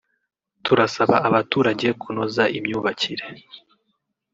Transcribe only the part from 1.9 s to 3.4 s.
kunoza imyubakire